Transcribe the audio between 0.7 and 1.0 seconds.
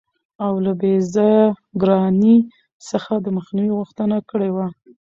بې